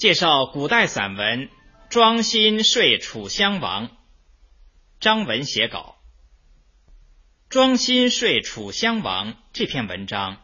[0.00, 1.48] 介绍古代散文
[1.90, 3.88] 《庄心说楚襄王》，
[4.98, 5.98] 张文写稿。
[7.50, 10.42] 《庄心说楚襄王》这篇文章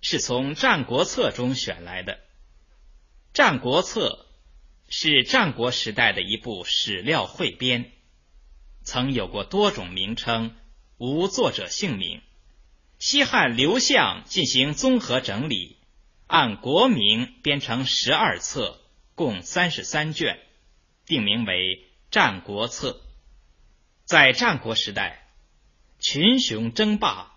[0.00, 2.14] 是从《战国策》中选来的，
[3.34, 4.26] 《战国策》
[4.88, 7.92] 是战国时代的一部史料汇编，
[8.82, 10.56] 曾有过多种名称，
[10.96, 12.22] 无作者姓名。
[12.98, 15.76] 西汉刘向进行综合整理，
[16.26, 18.80] 按国名编成十二册。
[19.16, 20.38] 共三十三卷，
[21.06, 21.54] 定名为
[22.10, 22.90] 《战国策》。
[24.04, 25.26] 在战国时代，
[25.98, 27.32] 群雄争霸，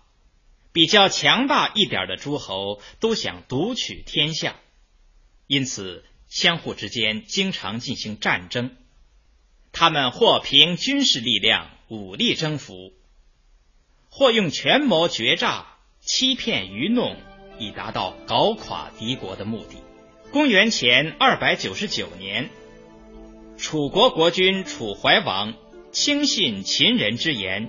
[0.72, 4.56] 比较强大一点的诸侯都想独取天下，
[5.46, 8.76] 因此相互之间经常进行战争。
[9.72, 12.92] 他们或凭军事力量、武力征服，
[14.10, 17.16] 或用权谋决诈、欺骗愚弄，
[17.58, 19.78] 以达到搞垮敌国的目的。
[20.32, 22.50] 公元前二百九十九年，
[23.58, 25.54] 楚国国君楚怀王
[25.90, 27.68] 轻信秦人之言，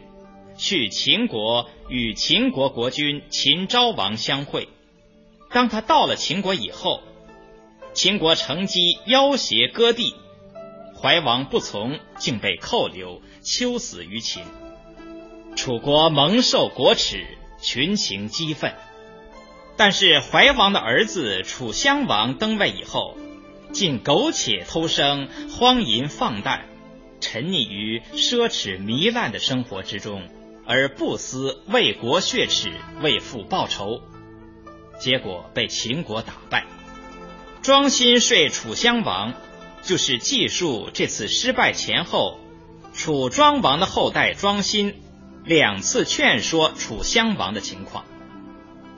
[0.57, 4.69] 去秦国与秦国国君秦昭王相会。
[5.49, 7.01] 当他到了秦国以后，
[7.93, 10.13] 秦国乘机要挟割地，
[11.01, 14.43] 怀王不从，竟被扣留，秋死于秦。
[15.55, 17.25] 楚国蒙受国耻，
[17.59, 18.75] 群情激愤。
[19.83, 23.17] 但是怀王的儿子楚襄王登位以后，
[23.71, 26.67] 竟苟且偷生、荒淫放诞，
[27.19, 30.29] 沉溺于奢侈糜烂的生活之中，
[30.67, 32.71] 而不思为国血耻、
[33.01, 34.03] 为父报仇，
[34.99, 36.67] 结果被秦国打败。
[37.63, 39.33] 庄辛说楚襄王，
[39.81, 42.39] 就是记述这次失败前后，
[42.93, 45.01] 楚庄王的后代庄辛
[45.43, 48.05] 两次劝说楚襄王的情况。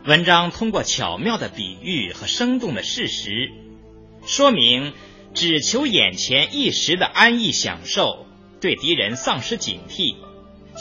[0.05, 3.53] 文章通过巧妙的比喻和生动的事实，
[4.25, 4.91] 说明
[5.33, 8.25] 只求眼前一时的安逸享受，
[8.59, 10.17] 对敌人丧失警惕，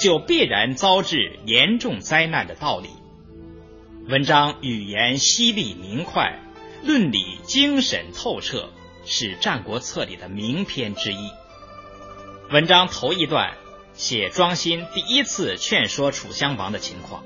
[0.02, 2.88] 就必然遭致严重灾难的道理。
[4.08, 6.40] 文章语言犀利明快，
[6.82, 8.70] 论理精神透彻，
[9.04, 11.30] 是《战国策》里的名篇之一。
[12.50, 13.54] 文章头一段
[13.94, 17.22] 写庄辛第一次劝说楚襄王的情况。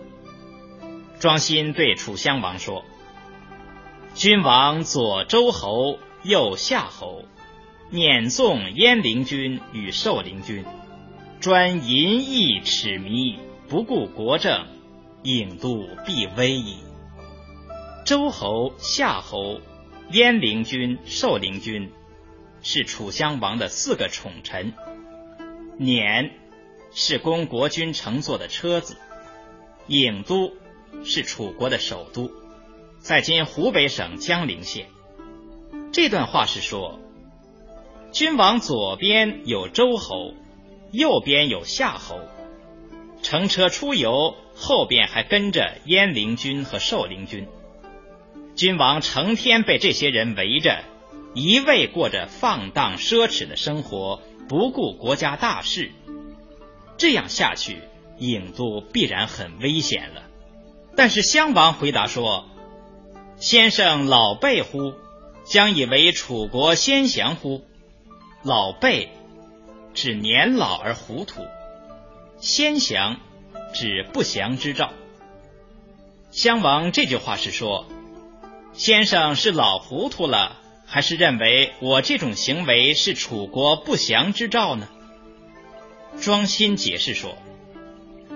[1.18, 2.84] 庄辛对楚襄王说
[4.14, 7.24] ：“君王左周侯，右夏侯，
[7.90, 10.66] 辇纵燕陵君与寿陵君，
[11.40, 14.66] 专淫逸耻迷，不顾国政，
[15.22, 16.80] 郢都必危矣。
[18.04, 19.62] 周侯、夏侯、
[20.10, 21.90] 燕陵君、寿陵君
[22.60, 24.74] 是楚襄王的四个宠臣，
[25.78, 26.30] 辇
[26.92, 28.98] 是供国君乘坐的车子，
[29.88, 30.52] 郢都。”
[31.04, 32.30] 是楚国的首都，
[32.98, 34.86] 在今湖北省江陵县。
[35.92, 36.98] 这段话是说，
[38.12, 40.34] 君王左边有周侯，
[40.92, 42.20] 右边有夏侯，
[43.22, 47.46] 乘车出游，后边还跟着燕陵君和寿陵君。
[48.54, 50.82] 君王成天被这些人围着，
[51.34, 55.92] 一味过着放荡奢侈的生活，不顾国家大事。
[56.98, 57.78] 这样下去，
[58.18, 60.22] 郢都必然很危险了。
[60.96, 62.46] 但是襄王回答说
[63.36, 64.94] ：“先生老辈乎？
[65.44, 67.62] 将以为楚国先降乎？
[68.42, 69.10] 老辈
[69.94, 71.46] 指年老而糊涂，
[72.38, 73.20] 先降
[73.74, 74.90] 指不祥之兆。
[76.30, 77.86] 襄王这句话是说，
[78.72, 80.56] 先生是老糊涂了，
[80.86, 84.88] 还是认为我这种行为是楚国不祥之兆呢？”
[86.20, 87.36] 庄辛解释说。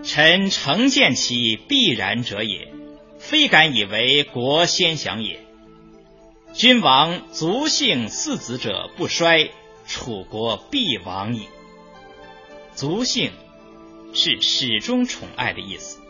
[0.03, 2.73] 臣诚见其必然者也，
[3.19, 5.41] 非敢以为国先降也。
[6.53, 9.51] 君王族姓四子者不衰，
[9.87, 11.49] 楚国必亡矣。
[12.75, 13.31] 族姓
[14.15, 16.01] 是始终宠爱的意思。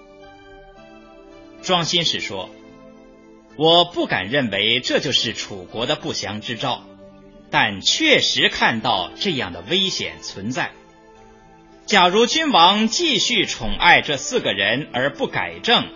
[1.62, 2.48] 庄心是说，
[3.56, 6.84] 我不敢认为这就是楚国的不祥之兆，
[7.50, 10.72] 但确实看到这样的危险存在。
[11.90, 15.88] 假如君王继续宠爱这四个人而不改正，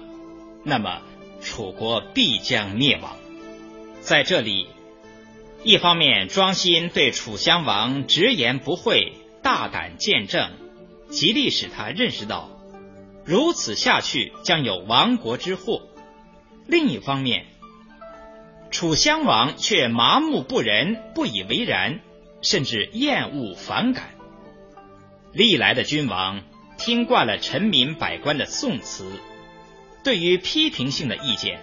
[0.64, 1.02] 那么
[1.41, 3.17] 楚国必将灭亡。
[4.00, 4.67] 在这里，
[5.62, 10.50] 一方面庄辛对楚襄王直言不讳、大胆见证，
[11.11, 12.50] 极力使他认识到
[13.25, 15.82] 如此下去将有亡国之祸；
[16.67, 17.46] 另一方面，
[18.73, 22.00] 楚襄王却麻木不仁、不以为然，
[22.43, 24.11] 甚至厌恶反感。
[25.34, 26.42] 历来的君王
[26.78, 29.10] 听惯了臣民百官的颂词，
[30.04, 31.60] 对于批评性的意见，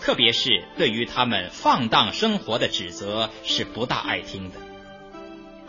[0.00, 4.60] 特别是对于他们放荡生活的指责是不大爱听的。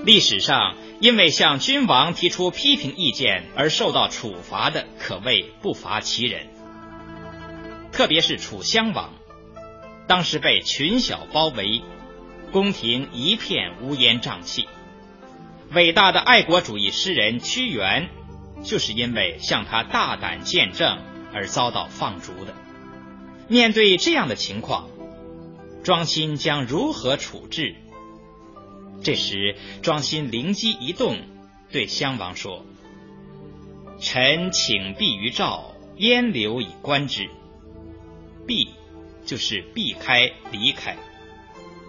[0.05, 6.47] 历史上，因为向君王提出批评意见而受到处罚的，可谓不乏其人。
[7.91, 9.15] 特别是楚襄王，
[10.05, 11.81] 当时被群小包围，
[12.51, 14.67] 宫廷一片乌烟瘴气。
[15.71, 18.09] 伟大的爱国主义诗人屈原，
[18.63, 20.99] 就是因为向他大胆见证
[21.31, 22.55] 而遭到放逐的。
[23.47, 24.89] 面对这样的情况，
[25.83, 27.75] 庄辛将如何处置？
[29.03, 31.19] 这时，庄辛灵机一动，
[31.71, 32.65] 对襄王说
[34.01, 37.29] ：“臣请避于赵，燕留以观之。
[38.47, 38.69] 避
[39.23, 40.95] 就是避开、离开；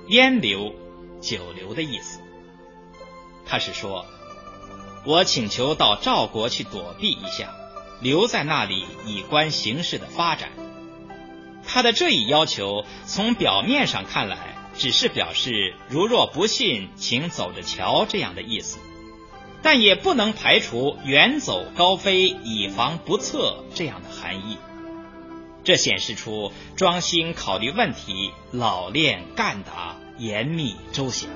[0.09, 0.75] 燕留，
[1.23, 2.20] 久留的意思。
[3.51, 4.07] 他是说，
[5.05, 7.53] 我请求到赵国去躲避一下，
[8.01, 10.49] 留在那里以观形势的发展。
[11.67, 18.79] 他的这一要求，从表面上看来。”只是表示如若不信，请走着瞧这样的意思，
[19.63, 24.59] 但也不能排除远走高飞，以防不测这样的含义。
[25.65, 31.29] 这显示出庄辛考虑问题老练干达，严密周详。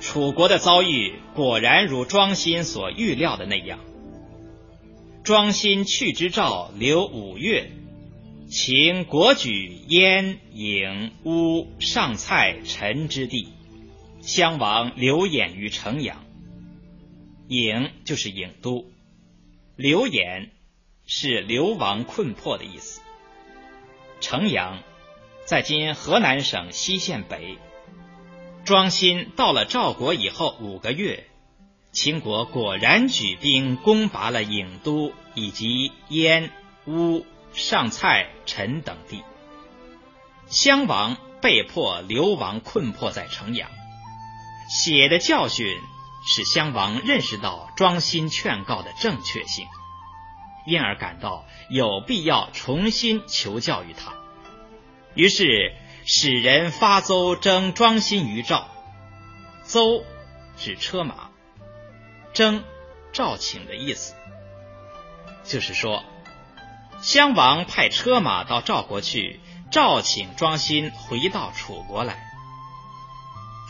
[0.00, 3.80] 楚国的遭遇果然如庄辛所预料的那样。
[5.24, 7.70] 庄辛去之赵，留五月。
[8.50, 13.48] 秦国举燕、郢、乌、上蔡、陈之地，
[14.22, 16.24] 襄王留偃于城阳。
[17.48, 18.86] 郢就是郢都，
[19.76, 20.48] 留偃
[21.04, 23.02] 是流亡困迫的意思。
[24.20, 24.82] 城阳
[25.44, 27.58] 在今河南省西县北。
[28.68, 31.26] 庄辛到了赵国以后五个月，
[31.90, 36.50] 秦国果然举兵攻拔了郢都以及燕、
[36.86, 37.24] 乌。
[37.54, 39.22] 上蔡、陈等地，
[40.48, 43.70] 襄王被迫流亡困迫在城阳。
[44.68, 45.66] 血的教训
[46.26, 49.66] 使襄王认识到庄辛劝告的正确性，
[50.66, 54.12] 因而感到有必要重新求教于他。
[55.14, 55.72] 于是
[56.10, 58.66] 使人发邹征庄辛于赵。
[59.64, 60.02] 邹
[60.56, 61.28] 指车马，
[62.32, 62.64] 征
[63.12, 64.14] 赵请的意思，
[65.44, 66.02] 就是说。
[67.02, 69.38] 襄王派车马到赵国去，
[69.70, 72.18] 召请庄辛回到楚国来。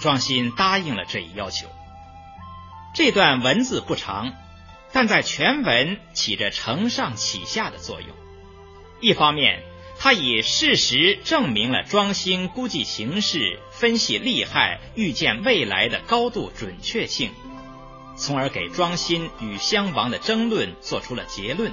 [0.00, 1.66] 庄辛答应了这一要求。
[2.94, 4.32] 这段文字不长，
[4.92, 8.10] 但在全文起着承上启下的作用。
[9.00, 9.60] 一方面，
[10.00, 17.32] 他以事实证明了庄辛估计形势、分析利害、预见未来的高度准确性，
[18.16, 21.72] 从而给庄辛与襄王的争论做出了结论。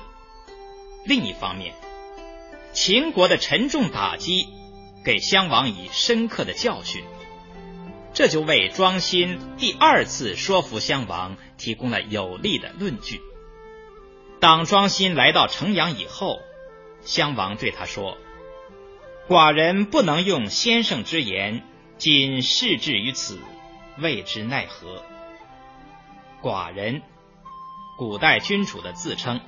[1.05, 1.75] 另一方面，
[2.73, 4.47] 秦国的沉重打击
[5.03, 7.03] 给襄王以深刻的教训，
[8.11, 13.21] 这就为庄辛第二次说服襄王提供了有力的论据。
[14.39, 16.39] 当庄辛来到城阳以后，
[17.05, 18.17] 襄王对他说
[19.29, 21.63] ：“寡人不能用先生之言，
[21.97, 23.39] 今事至于此，
[23.97, 25.03] 未知奈何。”
[26.43, 27.01] 寡人，
[27.97, 29.39] 古代君主的自称。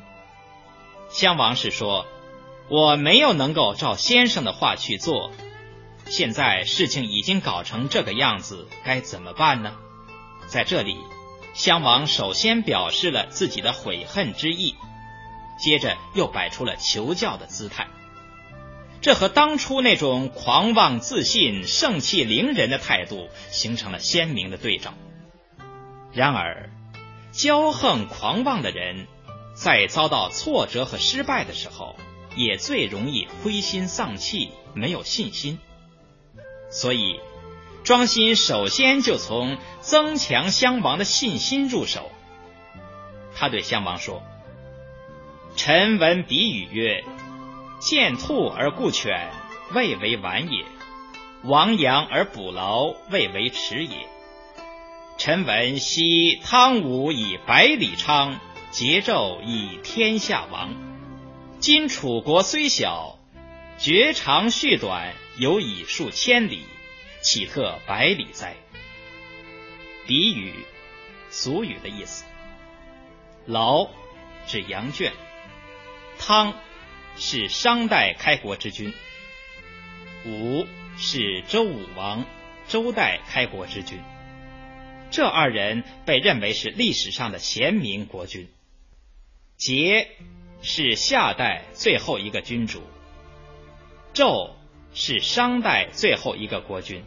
[1.10, 2.06] 襄王是说
[2.70, 5.32] ：“我没有能够照先生的话去做，
[6.06, 9.76] 现在事情已经搞成这个样子，该怎么办呢？”
[10.48, 10.98] 在这里，
[11.54, 14.76] 襄王首先表示了自己的悔恨之意，
[15.58, 17.88] 接着又摆出了求教的姿态，
[19.02, 24.94] 这和当初那种狂妄自信、盛气凌人的态度形成了鲜明的对照。
[26.14, 26.70] 然而，
[27.34, 29.08] 骄横狂妄的人。
[29.60, 31.96] 在遭到挫折和失败的时候，
[32.36, 35.58] 也最容易灰心丧气、没有信心。
[36.70, 37.20] 所以，
[37.84, 42.12] 庄辛首先就从增强襄王的信心入手。
[43.34, 44.22] 他对襄王说
[45.58, 47.04] ：“臣闻比语曰
[47.82, 49.30] ：‘见兔而顾犬，
[49.74, 50.64] 未为晚也；
[51.44, 54.08] 亡羊而补牢，未为迟也。’
[55.18, 60.76] 臣闻昔汤武以百里昌。”桀纣以天下亡，
[61.60, 63.18] 今楚国虽小，
[63.80, 66.64] 绝长续短，有以数千里，
[67.22, 68.56] 岂特百里哉？
[70.06, 70.54] 比语，
[71.30, 72.26] 俗语的意思。
[73.48, 73.88] 劳
[74.46, 75.14] 指羊圈，
[76.20, 76.56] 汤
[77.16, 78.94] 是商代开国之君，
[80.26, 82.26] 武是周武王，
[82.68, 84.00] 周代开国之君。
[85.10, 88.50] 这二人被认为是历史上的贤明国君。
[89.58, 90.08] 桀
[90.62, 92.84] 是夏代最后一个君主，
[94.14, 94.52] 纣
[94.94, 97.04] 是商代最后一个国君。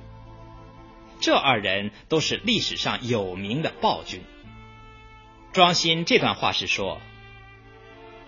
[1.21, 4.23] 这二人都是历史上有名的暴君。
[5.53, 7.01] 庄辛这段话是说：“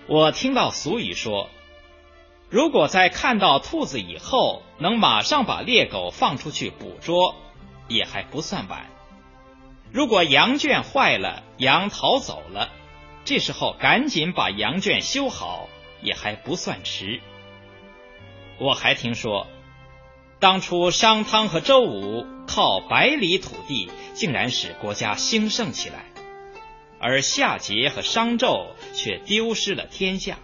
[0.08, 1.48] 我听到俗语说，
[2.50, 7.36] 如果在看到兔子以后，能马上把猎狗放出去捕捉，
[7.88, 8.86] 也还不算晚。
[9.90, 12.70] 如果羊圈坏了，羊逃走了，
[13.24, 15.68] 这时候赶紧把羊圈修好，
[16.02, 17.20] 也还不算迟。
[18.58, 19.46] 我还听说。”
[20.40, 26.06] 当初商汤和周武靠百里土地，竟然使国家兴盛起来，
[27.02, 30.38] 而夏桀和商纣却丢失了天下。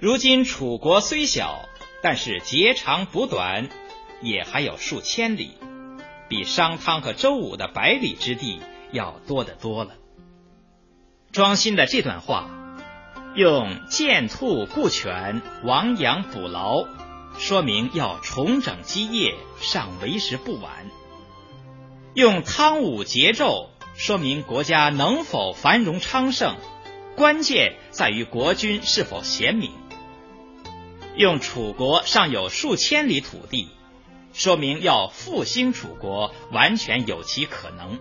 [0.00, 1.66] 如今楚国虽小，
[2.02, 3.68] 但是截长补短，
[4.20, 5.52] 也还有数千里，
[6.28, 8.60] 比商汤和周武的百里之地
[8.90, 9.94] 要多得多了。
[11.30, 12.50] 庄辛的这段话，
[13.34, 16.84] 用见兔顾犬，亡羊补牢。
[17.38, 20.90] 说明要重整基业，尚为时不晚。
[22.14, 26.56] 用汤武桀纣，说明国家能否繁荣昌盛，
[27.16, 29.72] 关键在于国君是否贤明。
[31.16, 33.68] 用楚国尚有数千里土地，
[34.34, 37.98] 说明要复兴楚国，完全有其可能。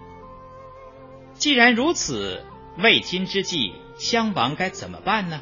[1.34, 2.46] 既然如此，
[2.78, 5.42] 未今之计，襄王该怎么办呢？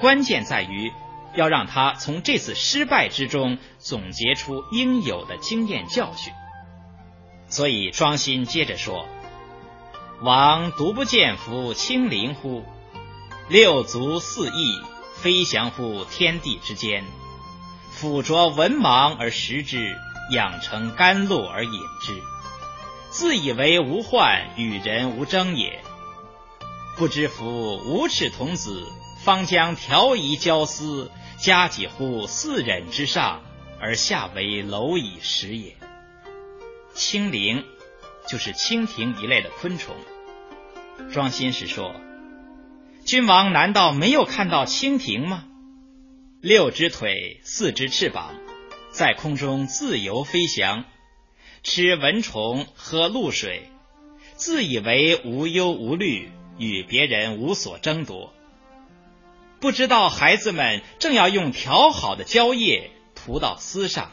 [0.00, 0.92] 关键在于。
[1.34, 6.30] 要让他从这次失败之中总结出应有的经验教训，
[7.52, 9.06] 所以庄辛接着说
[10.24, 12.64] ：“王独不见夫清灵乎？
[13.50, 14.80] 六足四翼，
[15.20, 17.04] 飞翔乎天地之间，
[17.90, 19.94] 辅着文盲而食之，
[20.34, 22.18] 养成甘露而饮之，
[23.10, 25.78] 自以为无患，与人无争也。
[26.96, 28.86] 不知夫无耻童子，
[29.22, 33.42] 方将调夷交思。”加几乎四忍之上，
[33.80, 35.76] 而下为蝼蚁食也。
[36.94, 37.64] 蜻蜓
[38.28, 39.96] 就是蜻蜓一类的昆虫。
[41.12, 41.94] 庄心是说，
[43.04, 45.44] 君王难道没有看到蜻蜓吗？
[46.40, 48.34] 六只腿，四只翅膀，
[48.90, 50.84] 在空中自由飞翔，
[51.62, 53.70] 吃蚊虫，喝露水，
[54.34, 58.32] 自以为无忧无虑，与别人无所争夺。
[59.60, 64.10] 不知道孩子们正要用调好的胶液涂到丝上，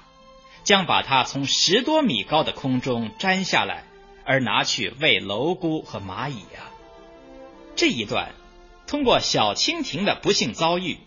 [0.63, 3.84] 将把它从十多米高的空中摘下来，
[4.25, 6.70] 而拿去喂蝼蛄和蚂蚁啊！
[7.75, 8.34] 这一段
[8.88, 10.98] 通过小蜻蜓的不幸遭遇，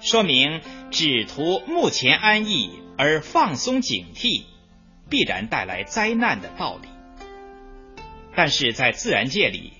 [0.00, 4.42] 说明只图目前安逸而放松警惕，
[5.08, 6.88] 必然带来灾难的道理。
[8.36, 9.72] 但是在自然界里，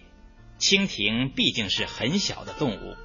[0.59, 2.97] 蜻蜓毕竟是很小的动物。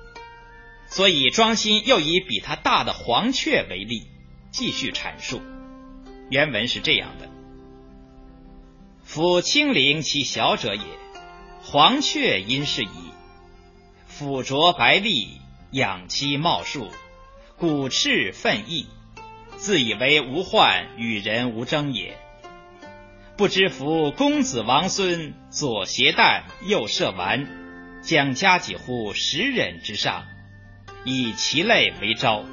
[0.88, 4.08] 所以，庄心又以比它大的黄雀为例，
[4.52, 5.42] 继续阐述。
[6.29, 7.29] 原文是这样的
[9.03, 10.82] ：“夫青灵其小者也，
[11.62, 12.88] 黄雀因是矣。
[14.08, 15.39] 俯着白鹂，
[15.72, 16.89] 仰其茂树，
[17.58, 18.88] 鼓翅奋翼，
[19.58, 22.17] 自以为无患，与人无争也。
[23.38, 27.48] 不知夫公子王孙，左携弹，右射丸，
[28.01, 30.25] 将加几乎十人之上。”
[31.08, 32.44] 以其类为招，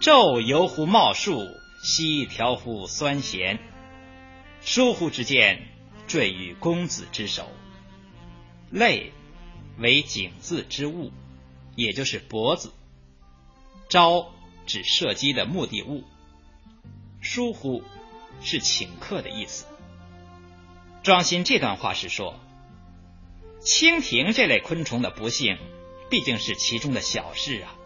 [0.00, 1.46] 昼游乎茂树，
[1.82, 3.58] 夕调乎酸咸，
[4.60, 5.66] 疏忽之间，
[6.06, 7.48] 坠于公子之手。
[8.70, 9.12] 类
[9.78, 11.12] 为井字之物，
[11.76, 12.72] 也就是脖子。
[13.88, 14.32] 招
[14.66, 16.04] 指射击的目的物。
[17.20, 17.82] 疏忽
[18.42, 19.66] 是请客的意思。
[21.02, 22.38] 庄心这段话是说，
[23.60, 25.58] 蜻蜓这类昆虫的不幸。
[26.10, 27.76] 毕竟是其中的小事啊。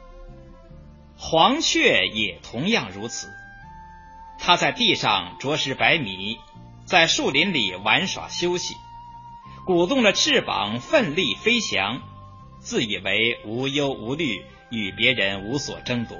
[1.16, 3.28] 黄雀也同样如此，
[4.44, 6.40] 他在地上啄食白米，
[6.84, 8.74] 在树林里玩耍休息，
[9.64, 12.02] 鼓动着翅膀奋力飞翔，
[12.58, 16.18] 自以为无忧无虑，与别人无所争夺。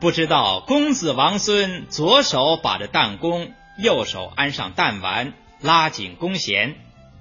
[0.00, 6.74] 不知道公子王孙左手把着弹弓，右手安上弹丸，拉紧弓弦，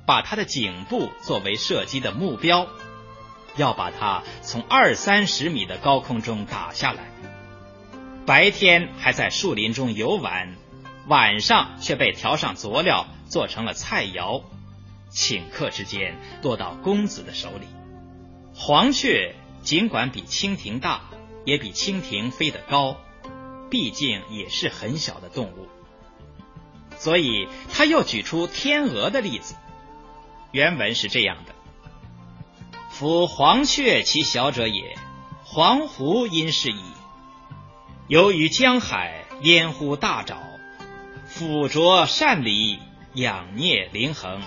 [0.08, 2.68] 把他的颈部作为射击的目标。
[3.58, 7.04] 要把它从二三十米的高空中打下来，
[8.26, 10.56] 白天还在树林中游玩，
[11.08, 14.44] 晚上却被调上佐料，做成了菜肴，
[15.12, 17.68] 顷刻之间落到公子的手里。
[18.54, 21.02] 黄雀尽管比蜻蜓大，
[21.46, 22.98] 也比蜻蜓飞得高，
[23.72, 25.68] 毕竟也是很小的动物，
[26.98, 29.56] 所以他又举出天鹅的例子。
[30.52, 31.56] 原文是这样的。
[32.92, 34.96] 夫黄雀其小者也，
[35.44, 36.84] 黄鹄因是矣。
[38.12, 40.36] 由于江海烟呼大沼，
[41.28, 42.78] 腐浊善离，
[43.14, 44.42] 养孽灵衡，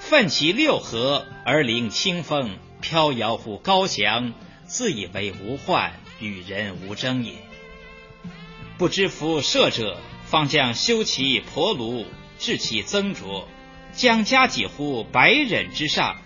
[0.00, 4.32] 奋其六合而临清风，飘摇乎高翔，
[4.64, 7.34] 自以为无患，与人无争也。
[8.78, 12.06] 不知夫射者，方将修其婆炉，
[12.40, 13.46] 治其增浊，
[13.92, 16.16] 将加几乎百忍之上，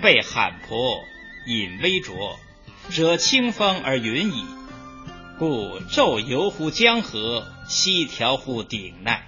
[0.00, 1.00] 被罕婆
[1.46, 2.40] 饮微浊，
[2.88, 4.46] 则清风而云矣。
[5.38, 9.24] 故昼游乎江河，夕调乎鼎奈。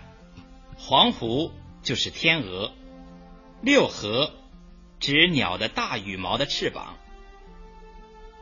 [0.76, 1.52] 黄鹄
[1.84, 2.72] 就是天鹅，
[3.62, 4.32] 六合
[4.98, 6.96] 指鸟的大羽毛的翅膀，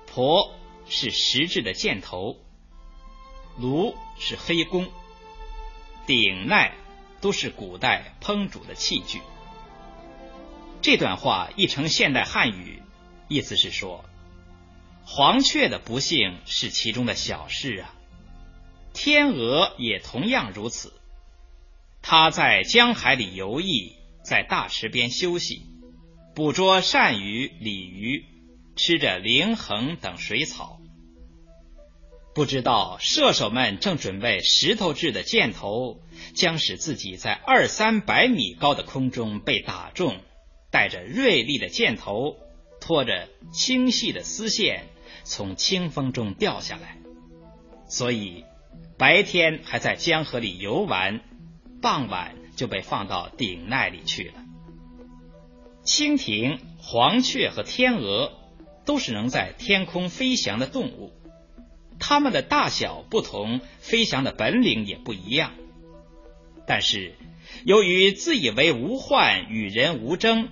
[0.06, 0.54] 婆
[0.88, 2.38] 是实质的箭头。
[3.58, 4.88] 炉是黑弓，
[6.06, 6.72] 鼎鼐
[7.20, 9.20] 都是古代烹煮的器具。
[10.80, 12.82] 这段话译成现代汉语，
[13.28, 14.07] 意思是说，
[15.10, 17.94] 黄雀的不幸是其中的小事啊。
[18.92, 20.92] 天鹅也同样如此，
[22.02, 25.62] 它在江海里游弋，在大池边休息，
[26.34, 28.26] 捕捉鳝鱼、鲤鱼，
[28.76, 30.78] 吃着灵衡等水草。
[32.34, 36.02] 不知道射手们正准备石头制的箭头，
[36.34, 40.20] 将使自己在二三百米高的空中被打中，
[40.70, 42.36] 带着锐利的箭头，
[42.78, 44.86] 拖着清细的丝线
[45.28, 46.96] 从清风中掉下来。
[47.86, 48.44] 所以
[48.96, 51.20] 白天还在江河里游玩，
[51.80, 54.44] 傍晚就被放到顶奈里去了。
[55.84, 58.32] 蜻蜓、黄雀和天鹅
[58.84, 61.12] 都是能在天空飞翔的动物。
[62.00, 65.52] 它们的大小不同，飞翔的本领也不一样。
[66.66, 67.14] 但是，
[67.64, 70.48] 由于自以为无患，与人无争，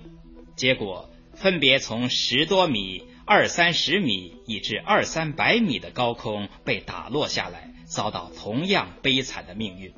[0.55, 9.91] 结果分别从十多米、二三十米以至二三百米的高空被打落下来，遭到同样悲惨的命运。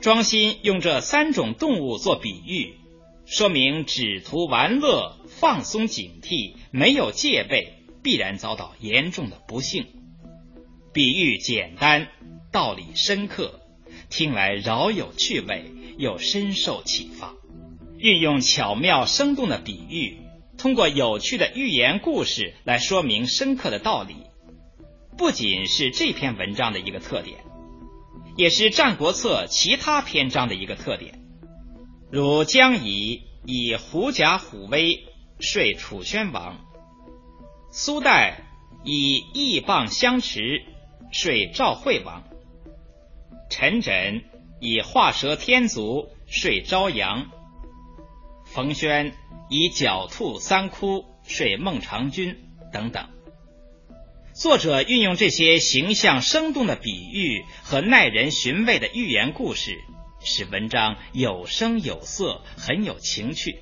[0.00, 2.72] 庄心用这三种动物做比喻，
[3.26, 9.84] 说明只图玩乐、放松警惕、没有戒备，必然遭到严重的不幸。
[10.94, 12.08] 比喻简单，
[12.50, 13.60] 道理深刻，
[14.08, 17.34] 听来饶有趣味，又深受启发。
[17.98, 20.16] 运用巧妙生动的比喻，
[20.62, 24.14] 通过有趣的寓言故事来说明深刻的道理，
[25.18, 27.38] 不仅是这篇文章的一个特点，
[28.36, 31.18] 也是《战国策》其他篇章的一个特点。
[32.12, 35.04] 如姜乙以狐假虎威
[35.40, 36.60] 说楚宣王，
[37.72, 38.44] 苏代
[38.84, 40.62] 以义蚌相持。
[41.10, 42.22] 说赵惠王，
[43.50, 44.22] 陈轸
[44.60, 47.32] 以画蛇添足说朝阳，
[48.44, 49.12] 冯轩
[49.52, 52.38] 以狡兔三窟睡孟尝君
[52.72, 53.06] 等等。
[54.32, 59.78] 作者运用这些形象生动的比喻和耐人寻味的寓言故事，
[60.24, 63.58] 使文章有声有色，很有情趣，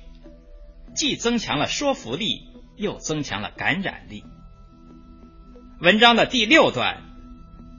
[0.95, 4.23] 既增强了说服力，又增强了感染力。
[5.81, 7.03] 文章的第六段。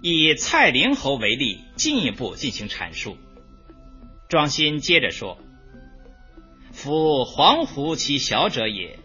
[0.05, 3.17] 以蔡灵侯为例，进一步进行阐述。
[4.29, 5.39] 庄心接着说
[6.73, 8.99] ：“夫黄鹄其小者也，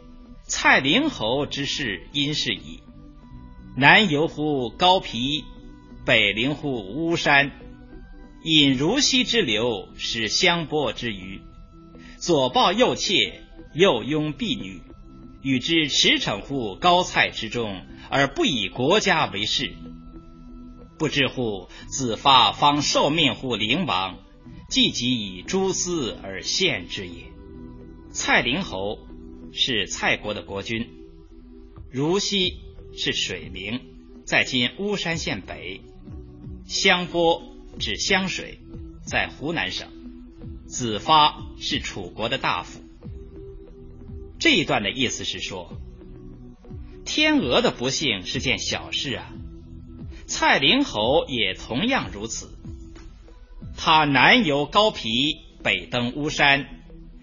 [0.43, 2.79] 蔡灵侯之事因是矣。
[3.75, 5.43] 南游乎高皮，
[6.05, 7.51] 北临乎巫山，
[8.43, 11.41] 引如溪之流，使香波之鱼，
[12.17, 13.41] 左抱右妾，
[13.73, 14.81] 右拥婢女，
[15.41, 19.75] 与之驰骋乎高蔡之中，而不以国家为事。”
[20.97, 24.17] 不知乎子发方受命乎灵王，
[24.67, 27.36] 既即以蛛丝而献之也。
[28.19, 28.97] 蔡灵侯
[29.53, 30.89] 是蔡国的国君，
[31.91, 32.57] 如溪
[32.97, 33.79] 是水名，
[34.25, 35.81] 在今巫山县北。
[36.65, 37.43] 香波
[37.77, 38.57] 指香水，
[39.05, 39.87] 在湖南省。
[40.65, 42.81] 子发是楚国的大夫。
[44.39, 45.79] 这一段的意思是说，
[47.05, 49.31] 天鹅的不幸是件小事啊。
[50.25, 52.49] 蔡灵侯也同样如此，
[53.77, 56.76] 他南游高皮，北登巫山，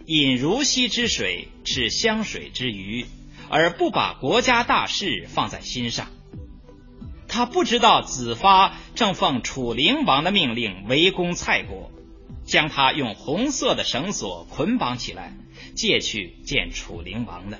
[0.06, 3.06] 饮如溪之水，吃湘水之鱼，
[3.48, 6.08] 而不把国家大事放在心上。
[7.26, 11.90] 他不知道子发正奉楚灵王的命令围攻蔡国，
[12.44, 15.34] 将他用红色的绳索捆绑起来，
[15.74, 17.58] 借去见楚灵王的。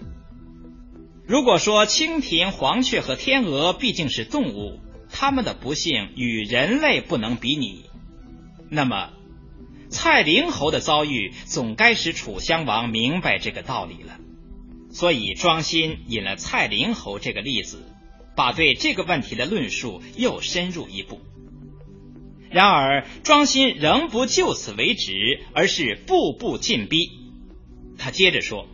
[1.27, 4.79] 如果说蜻蜓、黄雀和天鹅毕竟是动物，
[5.11, 7.87] 他们的不幸与人类不能比拟，
[8.69, 9.11] 那么
[9.95, 14.19] 蔡灵侯的遭遇总该使楚襄王明白这个道理了。
[14.91, 17.79] 所以庄辛引了蔡灵侯这个例子，
[18.35, 21.21] 把对这个问题的论述又深入一步。
[22.51, 27.09] 然而庄心仍不就此为止，而是步步进逼。
[27.97, 28.67] 他接着说：“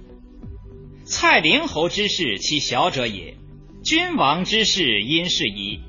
[1.05, 3.35] 蔡灵侯之事，其小者也；
[3.85, 5.81] 君王之事，因是矣。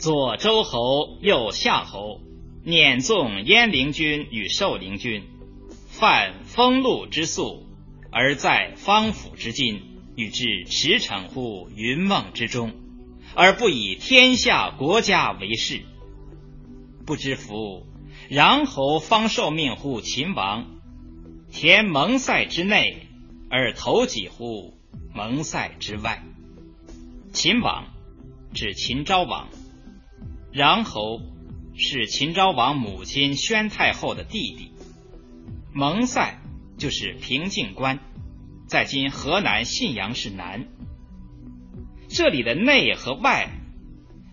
[0.00, 2.20] 左周侯，右夏侯，
[2.64, 5.22] 辇纵燕陵君与寿陵君，
[5.86, 7.66] 犯封禄之素，
[8.10, 9.82] 而在方府之今，
[10.16, 12.72] 与之驰骋乎云梦之中，
[13.34, 15.82] 而不以天下国家为事。”
[17.04, 17.86] 不知夫
[18.30, 20.64] 穰侯方受命乎秦王，
[21.52, 23.06] 填蒙塞之内，
[23.50, 24.72] 而投己乎
[25.12, 26.24] 蒙塞之外。
[27.30, 27.88] 秦王
[28.54, 29.50] 指秦昭王，
[30.54, 31.20] 穰侯
[31.76, 34.72] 是秦昭王母亲宣太后的弟弟，
[35.72, 36.38] 蒙塞
[36.78, 37.98] 就是平静关，
[38.68, 40.68] 在今河南信阳市南。
[42.08, 43.50] 这里的内和外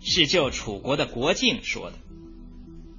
[0.00, 1.98] 是就楚国的国境说的。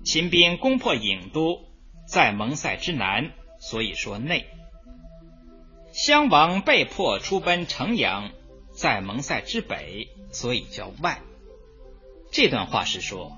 [0.04, 1.62] 秦兵攻破郢都，
[2.06, 4.46] 在蒙塞之南，所以说内。
[5.94, 8.32] 襄王被迫出奔城阳，
[8.76, 11.22] 在蒙塞之北，所以叫外。
[12.32, 13.38] 这段话是说，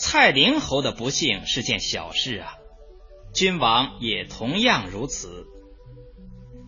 [0.00, 2.54] 蔡灵侯的不幸是件小事啊，
[3.34, 5.44] 君王也同样如此。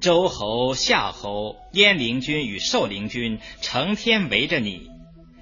[0.01, 4.89] 周侯、夏侯、燕陵君与寿陵君成天围着你。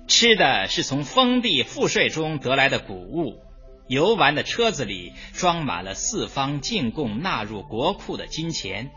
[0.07, 3.40] 吃的是从封地赋税中得来的谷物，
[3.88, 8.90] 游玩的车子里装满了四方进贡纳入国库的金钱。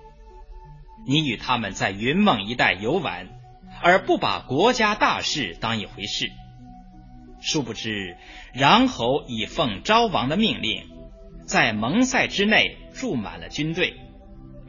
[1.07, 3.29] 你与他们在云梦一带游玩，
[3.81, 6.29] 而不把国家大事当一回事。
[7.41, 8.15] 殊不知，
[8.55, 10.83] 穰侯已奉昭王的命令，
[11.45, 13.95] 在蒙塞之内驻满了军队，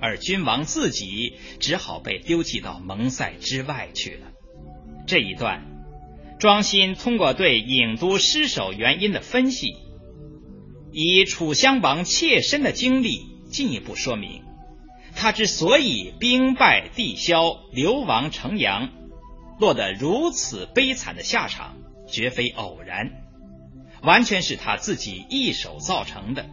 [0.01, 4.33] 而君王自己只好被丢弃到蒙塞之外去了。
[5.07, 5.69] 这一段。
[6.39, 9.77] 庄辛通过对郢都失守原因的分析，
[10.91, 14.43] 以楚襄王切身的经历进一步说明，
[15.15, 18.89] 他之所以兵败地消、流亡城阳，
[19.61, 21.77] 落得如此悲惨的下场，
[22.13, 23.11] 绝非偶然，
[24.03, 26.49] 完全是他自己一手造成的，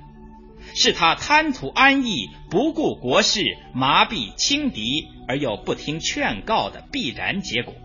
[0.73, 3.43] 是他贪图安逸、不顾国事、
[3.75, 7.75] 麻痹轻敌而又不听劝告的必然结果。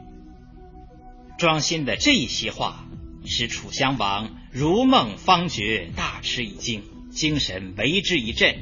[1.37, 2.87] 庄心的这一席话，
[3.26, 8.54] 使楚襄王如梦方觉，大吃一惊，精神为之一振，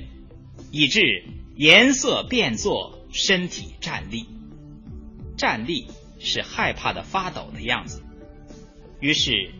[0.70, 1.02] 以致
[1.54, 4.26] 颜色变作，身体站立，
[5.36, 8.02] 站立是害怕的发抖的样子。
[9.02, 9.50] 于是，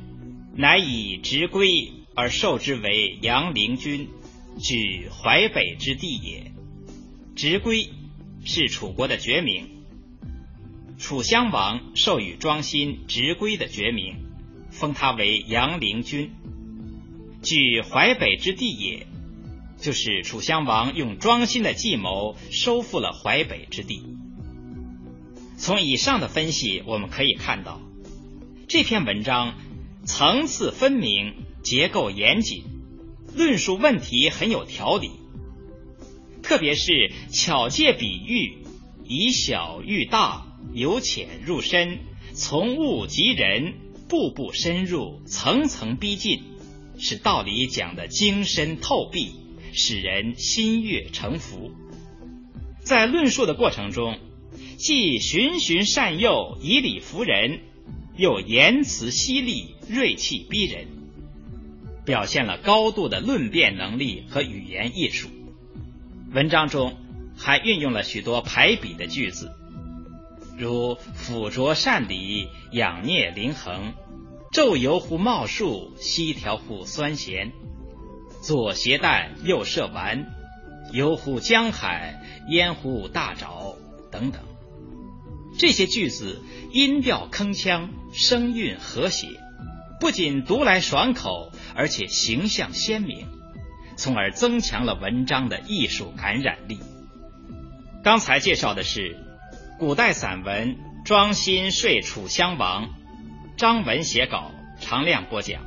[0.55, 4.09] 乃以直归而授之为阳陵君，
[4.61, 6.53] 举淮北之地也。
[7.35, 7.91] 直归
[8.45, 9.69] 是楚国的绝名。
[10.97, 14.15] 楚襄王授予庄辛直归的爵名，
[14.71, 16.31] 封他为阳陵君，
[17.43, 19.09] 据淮北之地也，
[19.77, 24.05] 就是楚襄王用庄辛的计谋收复了淮北之地。
[25.57, 27.81] 从以上的分析，我们可以看到，
[28.73, 29.53] 这篇文章
[30.07, 32.65] 层次分明，结构严谨，
[33.37, 35.11] 论述问题很有条理，
[36.43, 38.65] 特别是巧借比喻，
[39.05, 40.47] 以小喻大。
[40.73, 41.99] 由浅入深，
[42.33, 43.75] 从物及人，
[44.09, 46.43] 步步深入，层层逼近，
[46.99, 49.33] 使道理讲得精深透壁，
[49.75, 51.73] 使人心悦诚服。
[52.81, 54.19] 在论述的过程中，
[54.79, 57.61] 既循循善诱，以理服人，
[58.16, 60.87] 又言辞犀利，锐气逼人，
[62.05, 65.29] 表现了高度的论辩能力和语言艺术。
[66.33, 66.96] 文章中
[67.37, 69.53] 还运用了许多排比的句子。
[70.59, 73.94] 如抚着善理，养孽灵衡；
[74.53, 77.51] 昼游乎茂树，夕调乎酸咸；
[78.42, 80.27] 左携蛋，右射丸；
[80.92, 83.77] 游乎江海，焉乎大沼
[84.11, 84.42] 等等。
[85.59, 89.29] 这些句子音调铿锵，声韵和谐，
[90.01, 93.27] 不仅读来爽口，而且形象鲜明，
[93.97, 96.79] 从而增强了文章的艺术感染力。
[98.03, 99.17] 刚才介绍的是。
[99.79, 102.87] 古代散文《庄心说楚襄王》，
[103.57, 105.62] 张文写稿，常亮播讲。